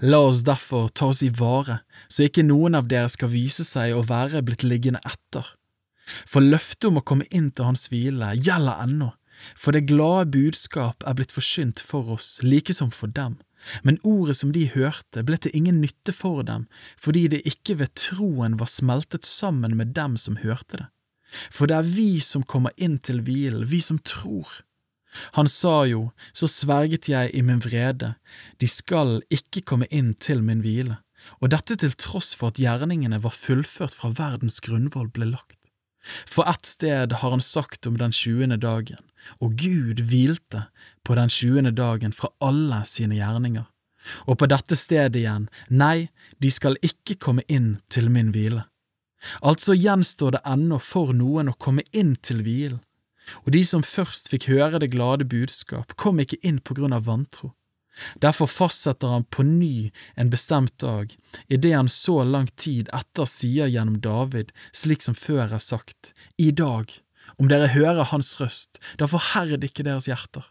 [0.00, 3.96] La oss derfor ta oss i vare, så ikke noen av dere skal vise seg
[3.96, 5.46] å være blitt liggende etter.
[6.28, 9.10] For løftet om å komme inn til hans hvile gjelder ennå,
[9.58, 13.38] for det glade budskap er blitt forsynt for oss, like som for dem.
[13.82, 16.68] Men ordet som de hørte, ble til ingen nytte for dem,
[17.00, 20.88] fordi det ikke ved troen var smeltet sammen med dem som hørte det.
[21.52, 24.62] For det er vi som kommer inn til hvilen, vi som tror.
[25.36, 28.14] Han sa jo, så sverget jeg i min vrede,
[28.60, 31.00] de skal ikke komme inn til min hvile,
[31.42, 35.58] og dette til tross for at gjerningene var fullført fra verdens grunnvoll ble lagt.
[36.26, 39.02] For ett sted har han sagt om den tjuende dagen,
[39.42, 40.68] og Gud hvilte
[41.04, 43.66] på den tjuende dagen fra alle sine gjerninger.
[44.30, 46.08] Og på dette stedet igjen, nei,
[46.40, 48.64] de skal ikke komme inn til min hvile.
[49.42, 52.78] Altså gjenstår det ennå for noen å komme inn til hvilen,
[53.44, 57.06] og de som først fikk høre det glade budskap, kom ikke inn på grunn av
[57.08, 57.52] vantro.
[58.22, 61.10] Derfor fastsetter han på ny en bestemt dag,
[61.48, 66.50] idet han så lang tid etter sier gjennom David, slik som før er sagt, i
[66.50, 66.92] dag,
[67.36, 70.46] om dere hører hans røst, da forherd ikke deres hjerter.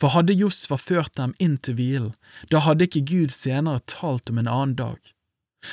[0.00, 2.14] For hadde Josfa ført dem inn til hvilen,
[2.50, 4.98] da hadde ikke Gud senere talt om en annen dag.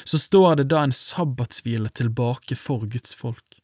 [0.04, 3.62] Så står det da en sabbatshvile tilbake for Guds folk.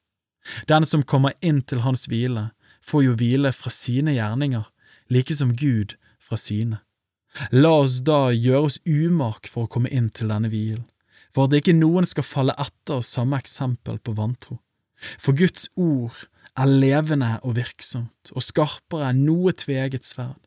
[0.69, 2.49] Den som kommer inn til hans hvile,
[2.85, 4.65] får jo hvile fra sine gjerninger,
[5.11, 6.81] like som Gud fra sine.
[7.51, 10.87] La oss da gjøre oss umak for å komme inn til denne hvilen,
[11.31, 14.59] for at ikke noen skal falle etter samme eksempel på vantro.
[15.17, 16.25] For Guds ord
[16.59, 20.39] er levende og virksomt, og skarpere enn noe tveget sverd.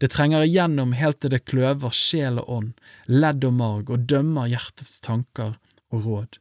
[0.00, 2.72] Det trenger igjennom helt til det kløver sjel og ånd,
[3.08, 5.56] ledd og marg, og dømmer hjertets tanker
[5.92, 6.40] og råd.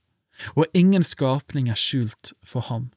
[0.55, 2.89] Og ingen skapning er skjult for ham.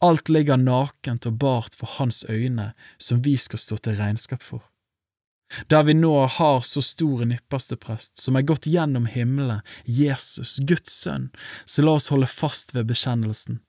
[0.00, 4.62] Alt ligger nakent og bart for hans øyne, som vi skal stå til regnskap for.
[5.70, 10.94] Der vi nå har så stor en yppersteprest, som er gått gjennom himmelen, Jesus, Guds
[10.94, 11.28] sønn,
[11.66, 13.60] så la oss holde fast ved bekjennelsen.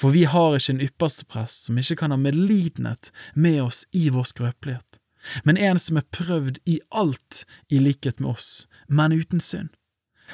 [0.00, 4.30] For vi har ikke en yppersteprest som ikke kan ha medlidenhet med oss i vår
[4.32, 5.00] skrøpelighet,
[5.44, 9.70] men en som er prøvd i alt i likhet med oss, men uten synd.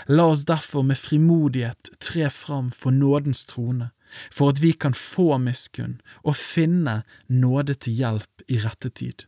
[0.08, 3.90] La oss derfor med frimodighet tre fram for nådens trone,
[4.30, 9.26] for at vi kan få miskunn og finne nåde til hjelp i rette tid.